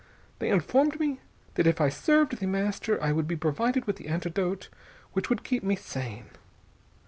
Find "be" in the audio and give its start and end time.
3.27-3.35